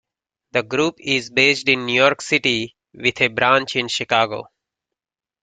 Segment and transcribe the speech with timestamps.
[0.53, 4.47] The group is based in New York City with a branch in Chicago.